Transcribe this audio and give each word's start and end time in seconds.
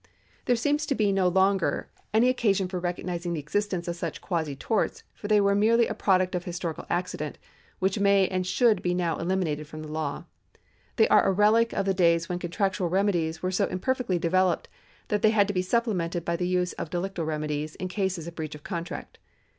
TluT(> 0.47 0.57
seems 0.57 0.85
to 0.87 0.95
be 0.95 1.11
no 1.11 1.27
longer 1.27 1.87
any 2.11 2.27
occasion 2.27 2.67
for 2.67 2.79
recognising 2.79 3.33
the 3.33 3.39
existence 3.39 3.87
of 3.87 3.95
such 3.95 4.19
quasi 4.19 4.55
torts, 4.55 5.03
for 5.13 5.27
they 5.27 5.39
were 5.39 5.53
merely 5.53 5.85
a 5.85 5.93
product 5.93 6.33
of 6.33 6.45
historical 6.45 6.87
accident, 6.89 7.37
which 7.77 7.99
may 7.99 8.27
and 8.29 8.47
should 8.47 8.81
be 8.81 8.95
now 8.95 9.15
eliminated 9.17 9.67
from 9.67 9.83
the 9.83 9.91
law. 9.91 10.25
They 10.95 11.07
are 11.09 11.27
a 11.27 11.31
relic 11.31 11.71
of 11.71 11.85
the 11.85 11.93
days 11.93 12.27
when 12.27 12.39
contractual 12.39 12.89
remedies 12.89 13.43
were 13.43 13.51
so 13.51 13.67
imperfectly 13.67 14.17
developed 14.17 14.67
that 15.09 15.21
they 15.21 15.29
had 15.29 15.47
to 15.49 15.53
be 15.53 15.61
supplemented 15.61 16.25
by 16.25 16.35
the 16.35 16.47
use 16.47 16.73
of 16.79 16.89
delictal 16.89 17.27
remedies 17.27 17.75
in 17.75 17.87
cases 17.87 18.25
of 18.25 18.33
breach 18.33 18.55
of 18.55 18.63
contract. 18.63 19.19